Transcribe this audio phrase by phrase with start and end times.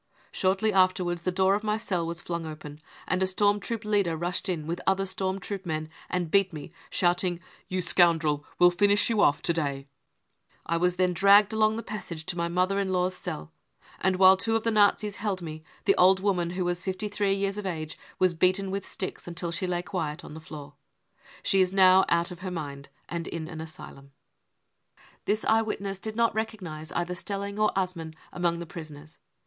[0.31, 3.85] fie Shortly afterwards the door of my cell was flung open, and a storm troop
[3.85, 8.71] leader rushed in with other storm troop men and beat me, shouting:£ You scoundrel, we'll
[8.71, 9.65] finish you off to day!
[9.77, 9.85] 9
[10.65, 13.51] I was then dragged along the passage to my mother in law's cell,
[13.99, 15.41] and while two 'i 332 BROWN BOOK OF THE HITLER TERROR of the Nazis held
[15.43, 19.27] me, the old woman, who was fifty three years of age, was beaten with sticks
[19.27, 20.73] until she lay quiet on the floor.
[21.43, 24.13] She is now out of her mind and in an asylum....
[24.95, 29.19] 55 This eyewitness did not recognise either S telling or Ass mann among the prisoners.